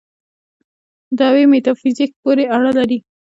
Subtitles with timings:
[1.17, 2.97] دعوې میتافیزیک پورې اړه لري.